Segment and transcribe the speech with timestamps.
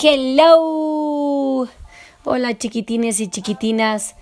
[0.00, 1.66] Hello.
[2.22, 4.14] Hola chiquitines y chiquitinas.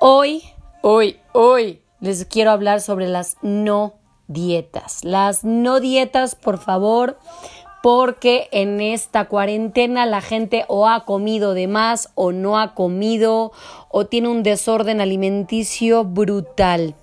[0.00, 0.42] Hoy,
[0.80, 3.96] hoy, hoy les quiero hablar sobre las no
[4.26, 5.04] dietas.
[5.04, 7.18] Las no dietas, por favor,
[7.82, 13.52] porque en esta cuarentena la gente o ha comido de más o no ha comido
[13.90, 16.94] o tiene un desorden alimenticio brutal.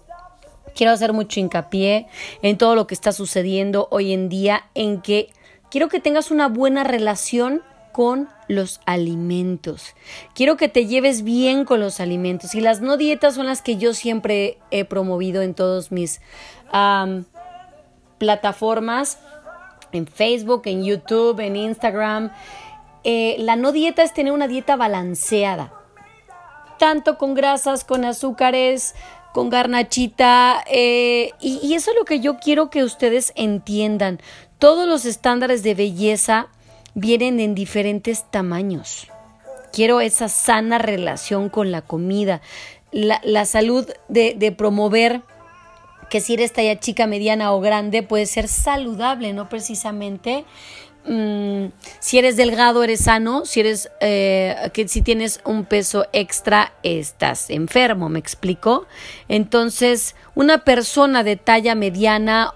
[0.74, 2.08] Quiero hacer mucho hincapié
[2.42, 5.30] en todo lo que está sucediendo hoy en día, en que
[5.70, 7.62] quiero que tengas una buena relación
[7.96, 9.96] con los alimentos.
[10.34, 12.54] Quiero que te lleves bien con los alimentos.
[12.54, 16.20] Y las no dietas son las que yo siempre he promovido en todos mis
[18.18, 19.18] plataformas,
[19.94, 22.34] en Facebook, en YouTube, en Instagram.
[23.06, 25.72] Eh, la no dieta es tener una dieta balanceada,
[26.78, 28.94] tanto con grasas, con azúcares,
[29.34, 30.66] con garnachita.
[30.70, 34.20] Eh, y, y eso es lo que yo quiero que ustedes entiendan.
[34.60, 36.50] Todos los estándares de belleza
[36.96, 39.08] vienen en diferentes tamaños.
[39.72, 42.42] Quiero esa sana relación con la comida,
[42.92, 45.22] la, salud de, promover
[46.10, 50.46] que si eres talla chica, mediana o grande, puede ser saludable, no precisamente
[51.06, 51.66] mm,
[52.00, 57.50] si eres delgado eres sano, si eres eh, que si tienes un peso extra estás
[57.50, 58.86] enfermo, ¿me explico?
[59.28, 62.54] Entonces, una persona de talla mediana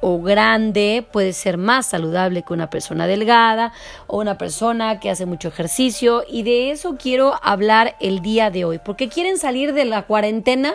[0.00, 3.72] o grande puede ser más saludable que una persona delgada
[4.06, 6.24] o una persona que hace mucho ejercicio.
[6.28, 8.78] Y de eso quiero hablar el día de hoy.
[8.78, 10.74] Porque quieren salir de la cuarentena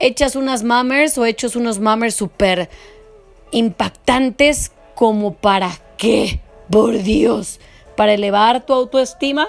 [0.00, 2.68] hechas unas mammers o hechos unos mammers súper
[3.50, 7.60] impactantes como para qué, por Dios,
[7.96, 9.48] para elevar tu autoestima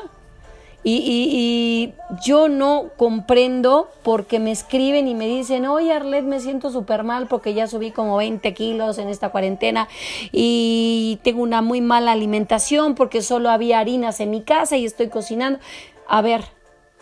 [0.84, 7.04] y, yo no comprendo porque me escriben y me dicen, oye Arlet, me siento súper
[7.04, 9.88] mal porque ya subí como 20 kilos en esta cuarentena
[10.32, 15.10] y tengo una muy mala alimentación porque solo había harinas en mi casa y estoy
[15.10, 15.60] cocinando.
[16.08, 16.44] A ver,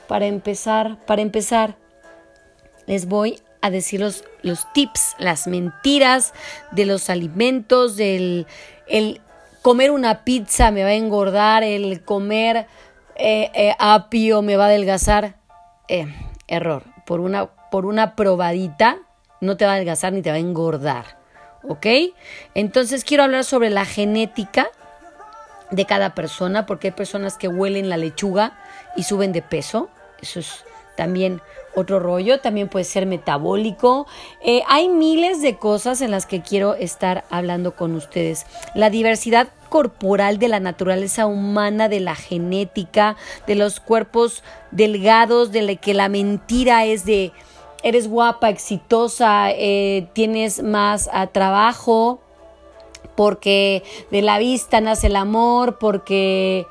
[0.08, 1.78] para empezar, para empezar,
[2.86, 6.34] les voy a decir los, los tips, las mentiras
[6.72, 8.48] de los alimentos, del
[8.88, 9.22] el
[9.62, 12.68] comer una pizza me va a engordar, el comer
[13.18, 15.36] eh, eh, apio me va a adelgazar.
[15.88, 16.08] Eh,
[16.48, 16.84] error.
[17.06, 18.98] Por una, por una probadita
[19.42, 21.18] no te va a adelgazar ni te va a engordar.
[21.68, 21.86] ¿Ok?
[22.54, 24.68] Entonces quiero hablar sobre la genética
[25.72, 28.58] de cada persona, porque hay personas que huelen la lechuga
[28.96, 29.90] y suben de peso.
[30.22, 30.64] Eso es
[30.98, 31.42] también
[31.76, 34.08] otro rollo, también puede ser metabólico.
[34.44, 38.46] Eh, hay miles de cosas en las que quiero estar hablando con ustedes.
[38.74, 43.16] La diversidad corporal de la naturaleza humana, de la genética,
[43.46, 47.32] de los cuerpos delgados, de la que la mentira es de
[47.84, 52.20] eres guapa, exitosa, eh, tienes más a trabajo,
[53.16, 56.66] porque de la vista nace el amor, porque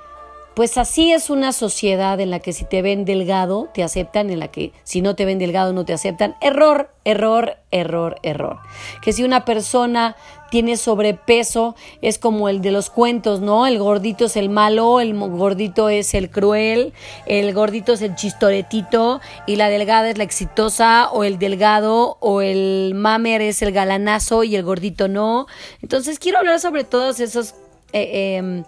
[0.56, 4.38] pues así es una sociedad en la que si te ven delgado te aceptan, en
[4.38, 6.34] la que si no te ven delgado no te aceptan.
[6.40, 8.60] Error, error, error, error.
[9.02, 10.16] Que si una persona
[10.50, 13.66] tiene sobrepeso es como el de los cuentos, ¿no?
[13.66, 16.94] El gordito es el malo, el gordito es el cruel,
[17.26, 22.40] el gordito es el chistoretito y la delgada es la exitosa o el delgado o
[22.40, 25.48] el mamer es el galanazo y el gordito no.
[25.82, 27.54] Entonces quiero hablar sobre todos esos...
[27.92, 28.64] Eh, em,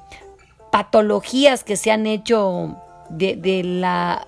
[0.71, 2.77] patologías que se han hecho
[3.11, 4.27] de, la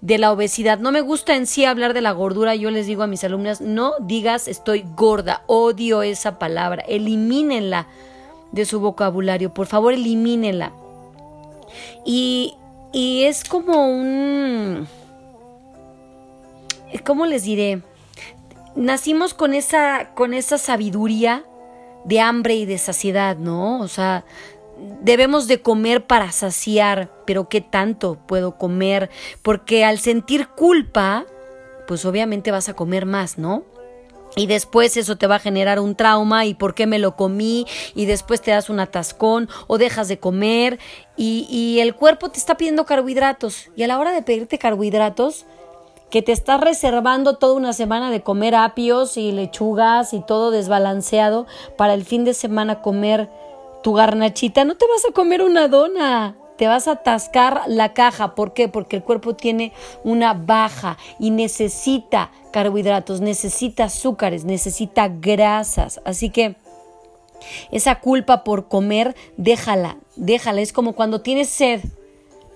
[0.00, 0.78] de la obesidad.
[0.78, 2.54] No me gusta en sí hablar de la gordura.
[2.54, 5.42] Yo les digo a mis alumnas, no digas estoy gorda.
[5.46, 6.82] Odio esa palabra.
[6.86, 7.86] Elimínenla
[8.52, 9.52] de su vocabulario.
[9.52, 10.72] Por favor, elimínenla.
[12.04, 12.54] Y,
[12.92, 14.86] y es como un...
[17.04, 17.82] ¿Cómo les diré?
[18.74, 21.44] Nacimos con esa, con esa sabiduría
[22.04, 23.80] de hambre y de saciedad, ¿no?
[23.80, 24.24] O sea,
[25.02, 29.10] debemos de comer para saciar, pero ¿qué tanto puedo comer?
[29.42, 31.26] Porque al sentir culpa,
[31.86, 33.64] pues obviamente vas a comer más, ¿no?
[34.36, 37.66] Y después eso te va a generar un trauma y por qué me lo comí
[37.94, 40.78] y después te das un atascón o dejas de comer
[41.16, 45.46] y, y el cuerpo te está pidiendo carbohidratos y a la hora de pedirte carbohidratos
[46.10, 51.46] que te estás reservando toda una semana de comer apios y lechugas y todo desbalanceado
[51.76, 53.28] para el fin de semana comer
[53.82, 58.34] tu garnachita, no te vas a comer una dona, te vas a atascar la caja.
[58.34, 58.68] ¿Por qué?
[58.68, 59.72] Porque el cuerpo tiene
[60.04, 66.00] una baja y necesita carbohidratos, necesita azúcares, necesita grasas.
[66.04, 66.56] Así que
[67.70, 70.60] esa culpa por comer, déjala, déjala.
[70.60, 71.80] Es como cuando tienes sed,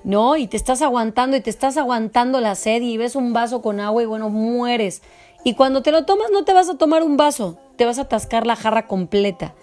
[0.05, 0.37] ¿no?
[0.37, 3.81] Y te estás aguantando y te estás aguantando la sed y ves un vaso con
[3.81, 5.03] agua y bueno, mueres.
[5.45, 8.03] Y cuando te lo tomas no te vas a tomar un vaso, te vas a
[8.03, 9.55] atascar la jarra completa.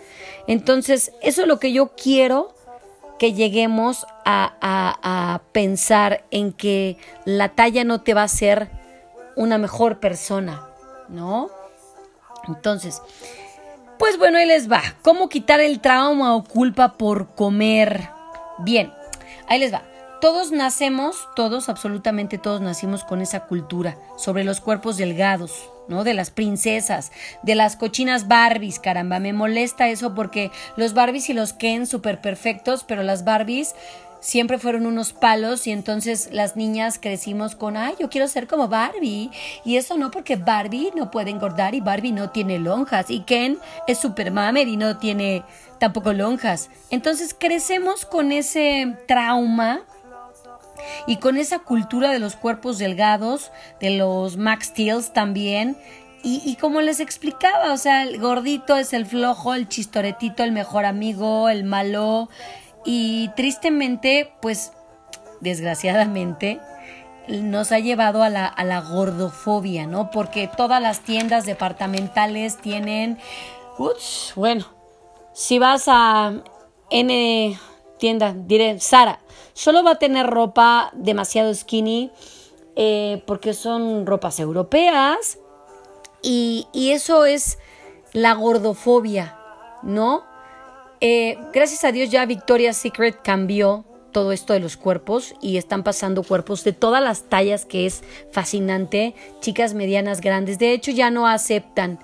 [0.48, 2.56] Entonces, eso es lo que yo quiero
[3.20, 8.70] que lleguemos a, a, pensar en que la talla no te va a hacer
[9.36, 10.68] una mejor persona,
[11.10, 11.50] ¿no?
[12.48, 13.02] Entonces,
[13.98, 14.82] pues bueno, ahí les va.
[15.02, 18.10] ¿Cómo quitar el trauma o culpa por comer?
[18.60, 18.94] Bien,
[19.48, 19.84] ahí les va.
[20.22, 26.04] Todos nacemos, todos, absolutamente todos nacimos con esa cultura sobre los cuerpos delgados, ¿no?
[26.04, 31.34] De las princesas, de las cochinas Barbies, caramba, me molesta eso porque los Barbies y
[31.34, 33.76] los Ken súper perfectos, pero las Barbies
[34.20, 38.68] siempre fueron unos palos y entonces las niñas crecimos con, ay, yo quiero ser como
[38.68, 39.32] Barbie.
[39.64, 43.58] Y eso no porque Barbie no puede engordar y Barbie no tiene lonjas y Ken
[43.88, 45.44] es super mamer y no tiene
[45.80, 46.70] tampoco lonjas.
[46.90, 49.84] Entonces crecemos con ese trauma
[51.08, 55.78] y con esa cultura de los cuerpos delgados, de los Max Steels también.
[56.22, 60.52] Y, y, como les explicaba, o sea, el gordito es el flojo, el chistoretito, el
[60.52, 62.30] mejor amigo, el malo.
[62.84, 64.74] Y tristemente, pues,
[65.40, 66.60] desgraciadamente,
[67.30, 70.12] nos ha llevado a la, a la gordofobia, ¿no?
[70.12, 73.18] Porque todas las tiendas departamentales tienen,
[73.78, 74.66] uch, bueno,
[75.34, 76.34] si vas a
[76.90, 77.58] N
[78.00, 79.20] tienda, diré, Sara,
[79.54, 82.12] solo va a tener ropa demasiado skinny
[82.76, 85.38] eh, porque son ropas europeas
[86.22, 87.60] y, eso es
[88.14, 89.38] la gordofobia,
[89.84, 90.24] ¿no?
[91.02, 95.84] Eh, gracias a Dios ya Victoria's Secret cambió todo esto de los cuerpos y están
[95.84, 100.58] pasando cuerpos de todas las tallas que es fascinante, chicas medianas, grandes.
[100.58, 102.00] De hecho ya no aceptan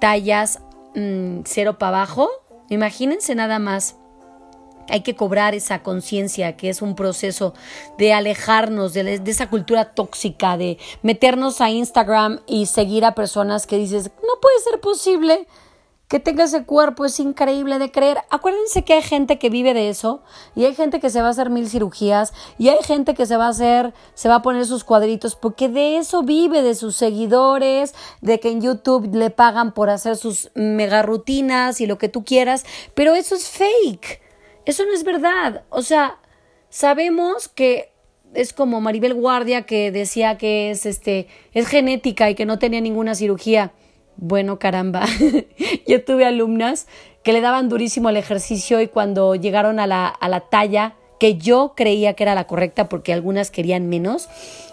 [0.00, 0.60] tallas
[0.94, 2.30] mm, cero para abajo.
[2.68, 3.96] Imagínense nada más
[4.88, 7.54] hay que cobrar esa conciencia, que es un proceso
[7.98, 13.78] de alejarnos de, esa cultura tóxica, de meternos a Instagram y seguir a personas que
[13.78, 15.46] dices, no puede ser posible
[16.12, 18.18] que tenga ese cuerpo, es increíble de creer.
[18.28, 20.20] Acuérdense que hay gente que vive de eso
[20.54, 23.38] y hay gente que se va a hacer mil cirugías y hay gente que se
[23.38, 26.96] va a hacer, se va a poner sus cuadritos porque de eso vive, de sus
[26.96, 32.10] seguidores, de que en YouTube le pagan por hacer sus mega rutinas y lo que
[32.10, 34.20] tú quieras, pero eso es fake.
[34.64, 35.62] Eso no es verdad.
[35.70, 36.18] O sea,
[36.68, 37.92] sabemos que
[38.34, 42.80] es como Maribel Guardia que decía que es este es genética y que no tenía
[42.80, 43.72] ninguna cirugía.
[44.16, 45.04] Bueno, caramba.
[45.86, 46.86] Yo tuve alumnas
[47.22, 51.36] que le daban durísimo el ejercicio y cuando llegaron a la, a la talla que
[51.36, 54.28] yo creía que era la correcta porque algunas querían menos,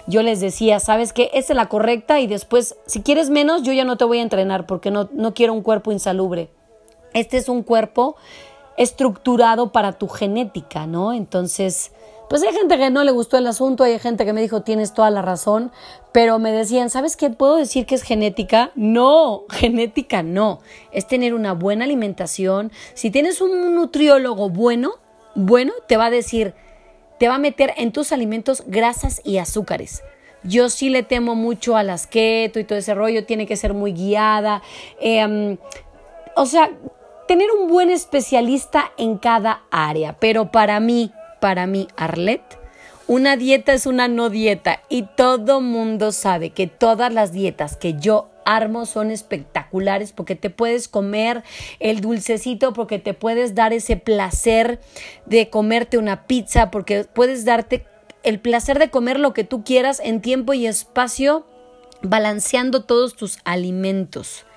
[0.08, 1.30] yo les decía, ¿sabes qué?
[1.36, 4.24] Esa es la correcta y después, si quieres menos, yo ya no te voy a
[4.24, 6.50] entrenar porque no, no quiero un cuerpo insalubre.
[7.14, 8.16] Este es un cuerpo
[8.80, 11.12] estructurado para tu genética, ¿no?
[11.12, 11.92] Entonces,
[12.30, 14.94] pues hay gente que no le gustó el asunto, hay gente que me dijo, tienes
[14.94, 15.70] toda la razón,
[16.14, 17.30] pero me decían, ¿sabes qué?
[17.30, 18.72] ¿Puedo decir que es genética?
[18.76, 20.62] No, genética no.
[20.94, 22.72] Es tener una buena alimentación.
[22.94, 24.94] Si tienes un nutriólogo bueno,
[25.36, 26.54] bueno, te va a decir,
[27.20, 30.04] te va a meter en tus alimentos grasas y azúcares.
[30.44, 33.74] Yo sí le temo mucho a las keto y todo ese rollo, tiene que ser
[33.74, 34.62] muy guiada.
[35.02, 35.58] Em,
[36.38, 36.72] o sea,
[37.30, 40.14] tener un buen especialista en cada área.
[40.14, 42.42] Pero para mí, para mí, Arlet,
[43.06, 47.94] una dieta es una no dieta y todo mundo sabe que todas las dietas que
[47.94, 51.44] yo armo son espectaculares porque te puedes comer
[51.80, 54.80] el dulcecito, porque te puedes dar ese placer
[55.28, 57.86] de comerte una pizza, porque puedes darte
[58.24, 61.46] el placer de comer lo que tú quieras en tiempo y espacio
[62.02, 64.48] balanceando todos tus alimentos.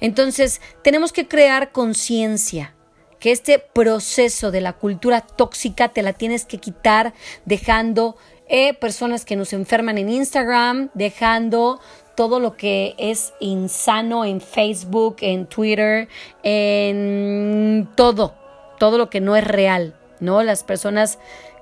[0.00, 2.74] Entonces, tenemos que crear conciencia
[3.18, 7.12] que este proceso de la cultura tóxica te la tienes que quitar
[7.44, 8.16] dejando
[8.48, 11.80] eh, personas que nos enferman en Instagram, dejando
[12.16, 16.08] todo lo que es insano en Facebook, en Twitter,
[16.42, 18.34] en todo,
[18.78, 20.42] todo lo que no es real, ¿no?
[20.42, 21.18] Las personas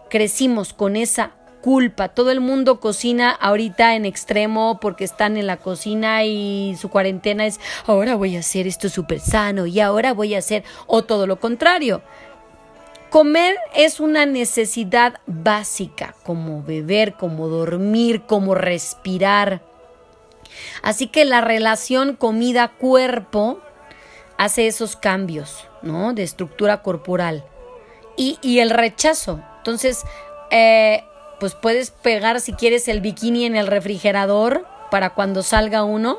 [0.09, 1.33] crecimos con esa
[1.69, 2.09] culpa.
[2.09, 7.45] Todo el mundo cocina ahorita en extremo porque están en la cocina y su cuarentena
[7.45, 11.27] es ahora voy a hacer esto súper sano y ahora voy a hacer o todo
[11.27, 12.01] lo contrario.
[13.11, 19.61] Comer es una necesidad básica, como beber, como dormir, como respirar.
[20.83, 23.61] Así que la relación comida-cuerpo
[24.39, 26.15] hace esos cambios, ¿no?
[26.15, 27.45] De estructura corporal.
[28.17, 29.43] Y, y el rechazo.
[29.59, 30.05] Entonces,
[30.51, 31.05] eh,
[31.41, 36.19] pues puedes pegar si quieres el bikini en el refrigerador para cuando salga uno,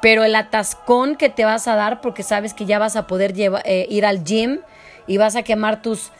[0.00, 3.34] pero el atascón que te vas a dar porque sabes que ya vas a poder
[3.64, 4.60] eh, ir al gym
[5.06, 6.10] y vas a quemar tus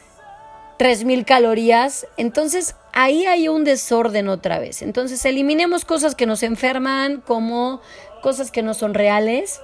[0.77, 4.81] 3000 calorías, entonces ahí hay un desorden otra vez.
[4.81, 7.81] Entonces eliminemos cosas que nos enferman como
[8.21, 9.61] cosas que no son reales,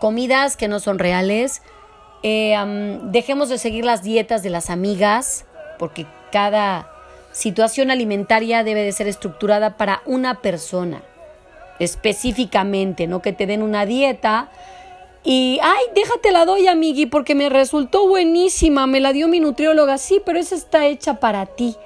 [0.00, 1.62] comidas que no son reales,
[2.22, 2.54] eh,
[3.04, 5.44] dejemos de seguir las dietas de las amigas,
[5.78, 6.91] porque cada
[7.32, 11.02] situación alimentaria debe de ser estructurada para una persona
[11.78, 14.50] específicamente, no que te den una dieta
[15.24, 19.98] y, ay, déjate la doy, amigui, porque me resultó buenísima, me la dio mi nutrióloga,
[19.98, 21.76] sí, pero esa está hecha para ti,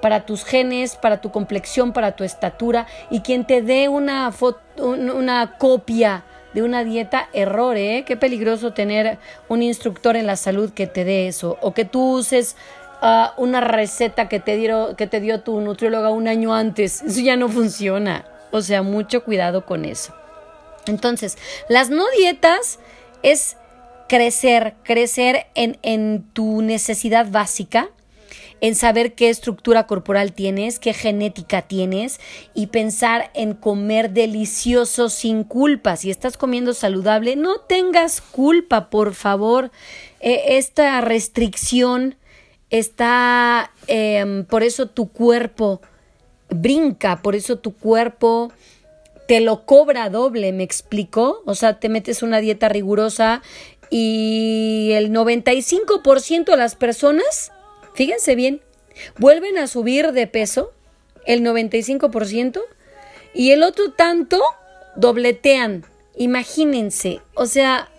[0.00, 4.32] para tus genes, para tu complexión, para tu estatura, y quien te dé una,
[4.78, 6.24] una copia
[6.54, 8.04] de una dieta, error, ¿eh?
[8.06, 12.12] Qué peligroso tener un instructor en la salud que te dé eso, o que tú
[12.12, 12.56] uses
[13.36, 17.36] una receta que te, dio, que te dio tu nutrióloga un año antes, eso ya
[17.36, 20.14] no funciona, o sea, mucho cuidado con eso.
[20.86, 21.36] Entonces,
[21.68, 22.78] las no dietas
[23.22, 23.56] es
[24.08, 27.88] crecer, crecer en, en tu necesidad básica,
[28.60, 32.20] en saber qué estructura corporal tienes, qué genética tienes
[32.54, 35.96] y pensar en comer delicioso sin culpa.
[35.96, 39.72] Si estás comiendo saludable, no tengas culpa, por favor.
[40.20, 42.14] E, esta restricción
[42.72, 45.80] está, em, por eso tu cuerpo
[46.48, 48.50] brinca, por eso tu cuerpo
[49.28, 51.42] te lo cobra doble, ¿me explico?
[51.44, 53.42] O sea, te metes una dieta rigurosa
[53.90, 57.52] y el 95% de las personas,
[57.94, 58.62] fíjense bien,
[59.18, 60.72] vuelven a subir de peso,
[61.26, 62.60] el 95%,
[63.34, 64.42] y el otro tanto
[64.96, 65.84] dobletean.
[66.16, 67.90] Imagínense, o sea,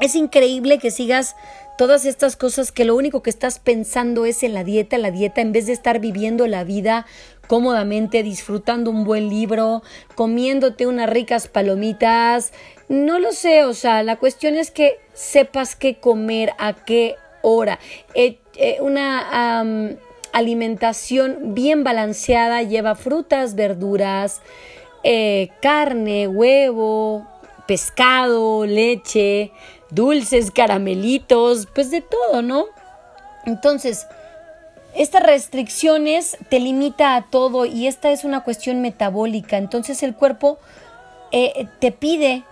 [0.00, 1.34] es increíble que sigas
[1.76, 5.40] todas estas cosas que lo único que estás pensando es en la dieta, la dieta,
[5.40, 7.06] en vez de estar viviendo la vida
[7.46, 9.82] cómodamente, disfrutando un buen libro,
[10.14, 12.52] comiéndote unas ricas palomitas.
[12.88, 17.78] No lo sé, o sea, la cuestión es que sepas qué comer, a qué hora.
[18.14, 19.94] Eh, eh, una
[20.32, 24.42] alimentación bien balanceada lleva frutas, verduras,
[25.02, 27.26] eh, carne, huevo,
[27.66, 29.52] pescado, leche,
[29.90, 32.66] dulces, caramelitos, pues de todo, ¿no?
[33.44, 34.06] Entonces,
[34.96, 39.58] estas restricciones te limita a todo y esta es una cuestión metabólica.
[39.58, 40.58] Entonces el cuerpo
[41.32, 42.44] eh, te pide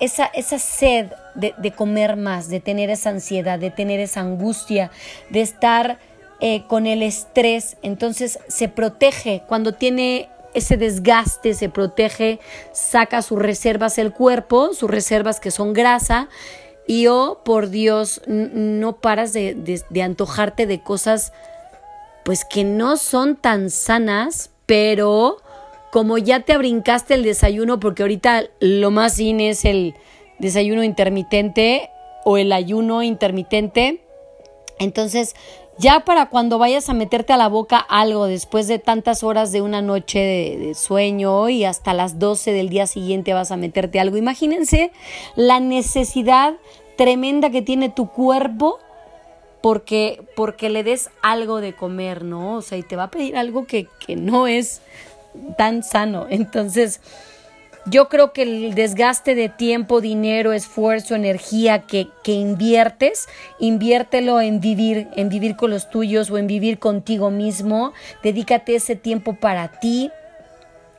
[0.00, 4.90] esa, esa sed de, comer más, de tener esa ansiedad, de tener esa angustia,
[5.30, 5.98] de estar
[6.40, 7.76] eh, con el estrés.
[7.82, 12.40] Entonces se protege cuando tiene ese desgaste, se protege,
[12.72, 16.28] saca sus reservas el cuerpo, sus reservas que son grasa.
[16.86, 19.54] Y oh, por Dios, no paras de,
[19.88, 21.32] de antojarte de cosas
[22.24, 25.38] pues que no son tan sanas, pero
[25.90, 29.94] como ya te brincaste el desayuno, porque ahorita lo más in es el
[30.38, 31.90] desayuno intermitente
[32.24, 34.00] o el ayuno intermitente,
[34.78, 35.34] entonces
[35.82, 39.62] ya para cuando vayas a meterte a la boca algo después de tantas horas de
[39.62, 44.16] una noche de, sueño y hasta las 12 del día siguiente vas a meterte algo,
[44.16, 44.92] imagínense
[45.34, 46.54] la necesidad
[46.96, 48.78] tremenda que tiene tu cuerpo
[49.60, 52.58] porque, porque le des algo de comer, ¿no?
[52.58, 54.82] O sea, y te va a pedir algo que, que no es
[55.58, 56.26] tan sano.
[56.30, 57.00] Entonces,
[57.86, 64.60] yo creo que el desgaste de tiempo, dinero, esfuerzo, energía que, que, inviertes, inviértelo en
[64.60, 67.92] vivir, en vivir con los tuyos o en vivir contigo mismo.
[68.22, 70.10] Dedícate ese tiempo para ti.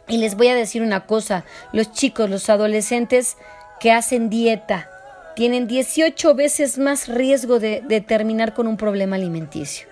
[0.07, 3.37] Y les voy a decir una cosa, los chicos, los adolescentes
[3.79, 4.89] que hacen dieta,
[5.35, 9.87] tienen 18 veces más riesgo de, terminar con un problema alimenticio.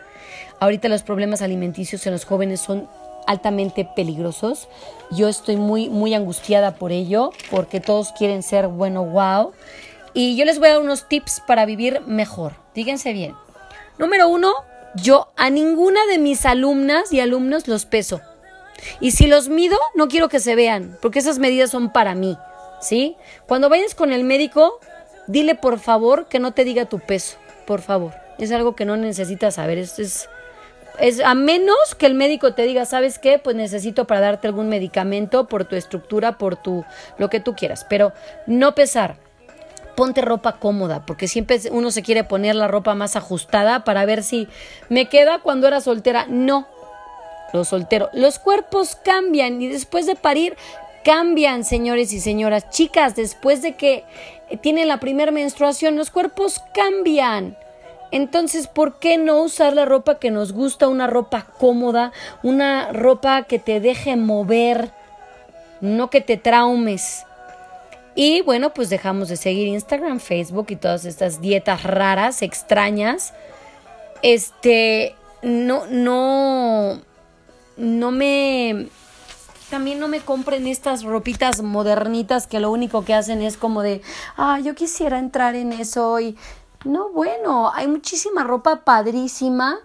[0.60, 2.88] Ahorita los problemas alimenticios en los jóvenes son
[3.28, 4.68] altamente peligrosos.
[5.12, 9.52] Yo estoy muy, muy angustiada por ello, porque todos quieren ser bueno, wow.
[10.14, 12.54] Y yo les voy a dar unos tips para vivir mejor.
[12.76, 13.36] Díganse bien.
[13.98, 14.54] Número uno,
[14.96, 18.22] yo a ninguna de mis alumnas y alumnos los peso.
[19.00, 22.38] Y si los mido, no quiero que se vean, porque esas medidas son para mí.
[22.82, 23.16] ¿Sí?
[23.48, 24.80] Cuando vayas con el médico,
[25.28, 27.38] dile por favor que no te diga tu peso,
[27.68, 28.14] por favor.
[28.40, 29.78] Es algo que no necesitas saber.
[29.78, 30.28] Es,
[31.02, 33.40] es, a menos que el médico te diga, ¿sabes qué?
[33.40, 36.86] Pues necesito para darte algún medicamento por tu estructura, por tu
[37.18, 38.14] lo que tú quieras, pero
[38.48, 39.16] no pesar.
[39.96, 44.24] Ponte ropa cómoda, porque siempre uno se quiere poner la ropa más ajustada para ver
[44.24, 44.48] si
[44.88, 46.28] me queda cuando era soltera.
[46.30, 46.68] No,
[47.52, 48.10] los solteros.
[48.14, 50.56] Los cuerpos cambian y después de parir
[51.04, 52.70] cambian, señores y señoras.
[52.70, 54.06] Chicas, después de que
[54.62, 57.58] tienen la primera menstruación, los cuerpos cambian.
[58.12, 62.12] Entonces, ¿por qué no usar la ropa que nos gusta, una ropa cómoda,
[62.44, 64.92] una ropa que te deje mover,
[65.80, 67.26] no que te traumes?
[68.14, 73.34] Y bueno, pues dejamos de seguir Instagram, Facebook y todas estas dietas raras, extrañas.
[74.22, 77.02] Este, no, no,
[77.78, 78.90] no me
[79.70, 84.02] también no me compren estas ropitas modernitas que lo único que hacen es como de,
[84.36, 86.38] ah, yo quisiera entrar en eso y
[86.84, 89.78] no, bueno, hay muchísima ropa padrísima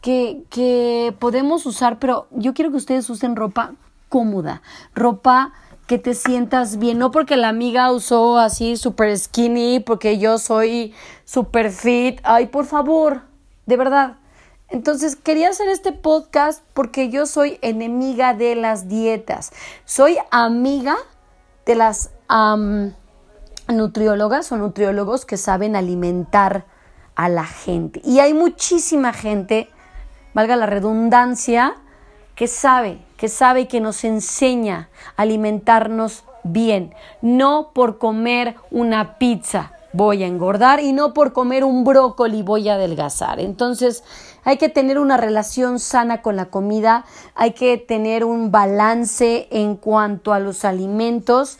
[0.00, 3.74] que, que podemos usar, pero yo quiero que ustedes usen ropa
[4.08, 4.62] cómoda,
[4.94, 5.52] ropa
[5.86, 10.94] que te sientas bien, no porque la amiga usó así super skinny, porque yo soy
[11.24, 13.22] super fit, ay, por favor,
[13.66, 14.16] de verdad.
[14.68, 19.52] Entonces quería hacer este podcast porque yo soy enemiga de las dietas,
[19.84, 20.96] soy amiga
[21.66, 22.10] de las
[23.72, 26.64] nutriólogas o nutriólogos que saben alimentar
[27.14, 28.00] a la gente.
[28.04, 29.68] Y hay muchísima gente,
[30.34, 31.74] valga la redundancia,
[32.34, 39.72] que sabe, que sabe que nos enseña a alimentarnos bien, no por comer una pizza
[39.92, 43.40] voy a engordar y no por comer un brócoli voy a adelgazar.
[43.40, 44.02] Entonces
[44.44, 49.76] hay que tener una relación sana con la comida, hay que tener un balance en
[49.76, 51.58] cuanto a los alimentos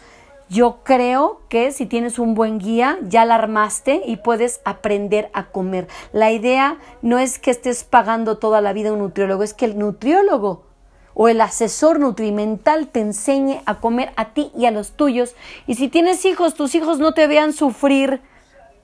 [0.52, 5.47] yo creo que si tienes un buen guía, ya la armaste y puedes aprender a
[5.47, 5.88] comer.
[6.12, 9.78] La idea no es que estés pagando toda la vida un nutriólogo, es que el
[9.78, 10.66] nutriólogo
[11.14, 15.35] o el asesor nutrimental te enseñe a comer a ti y a los tuyos.
[15.66, 18.21] Y si tienes hijos, tus hijos no te vean sufrir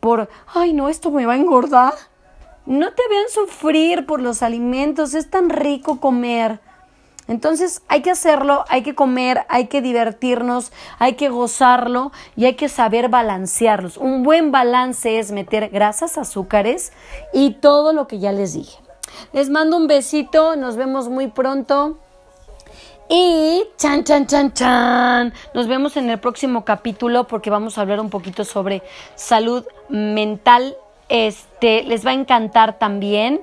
[0.00, 1.92] por, ay no, esto me va a engordar.
[2.64, 6.60] No te vean sufrir por los alimentos, es tan rico comer.
[7.28, 12.54] Entonces hay que hacerlo, hay que comer, hay que divertirnos, hay que gozarlo y hay
[12.54, 13.98] que saber balancearlos.
[13.98, 16.92] Un buen balance es meter grasas, azúcares
[17.34, 18.78] y todo lo que ya les dije.
[19.32, 21.98] Les mando un besito, nos vemos muy pronto.
[23.10, 25.32] Y chan, chan, chan, chan.
[25.54, 28.82] Nos vemos en el próximo capítulo porque vamos a hablar un poquito sobre
[29.14, 30.76] salud mental.
[31.08, 33.40] Este, les va a encantar también.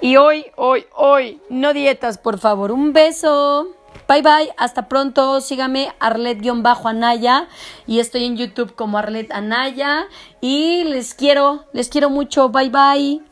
[0.00, 2.70] Y hoy, hoy, hoy, no dietas, por favor.
[2.70, 3.68] Un beso.
[4.08, 5.40] Bye bye, hasta pronto.
[5.40, 7.48] Sígame Arlet-Anaya
[7.86, 10.06] y estoy en YouTube como Arlet Anaya
[10.40, 12.48] y les quiero, les quiero mucho.
[12.48, 13.27] Bye bye.